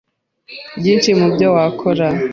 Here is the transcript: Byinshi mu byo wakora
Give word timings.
Byinshi 0.79 1.09
mu 1.19 1.27
byo 1.33 1.47
wakora 1.55 2.07